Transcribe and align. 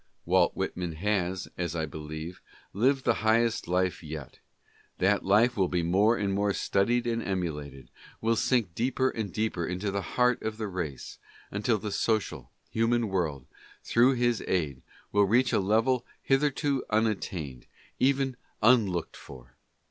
Walt 0.25 0.55
Whitman 0.55 0.93
has 0.93 1.47
(as 1.59 1.75
I 1.75 1.85
believe) 1.85 2.41
lived 2.73 3.05
the 3.05 3.13
highest 3.21 3.67
life 3.67 4.01
yet. 4.01 4.39
That 4.97 5.23
life 5.23 5.55
will 5.55 5.67
be 5.67 5.83
more 5.83 6.17
and 6.17 6.33
more 6.33 6.53
studied 6.55 7.05
and 7.05 7.21
emulated, 7.21 7.91
will 8.19 8.35
sink 8.35 8.73
deeper 8.73 9.09
and 9.11 9.31
deeper 9.31 9.63
into 9.63 9.91
the 9.91 10.01
heart 10.01 10.41
of 10.41 10.57
the 10.57 10.67
race, 10.67 11.19
until 11.51 11.77
the 11.77 11.91
social, 11.91 12.49
hu 12.73 12.87
man 12.87 13.09
world, 13.09 13.45
through 13.83 14.13
his 14.13 14.41
aid, 14.47 14.81
will 15.11 15.25
reach 15.25 15.53
a 15.53 15.59
level 15.59 16.03
hitherto 16.23 16.83
unattained, 16.89 17.67
even 17.99 18.37
unlooked 18.63 19.15
for. 19.15 19.55